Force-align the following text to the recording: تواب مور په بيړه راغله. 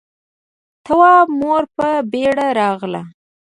تواب 0.85 1.27
مور 1.39 1.63
په 1.75 1.87
بيړه 2.11 2.47
راغله. 2.59 3.01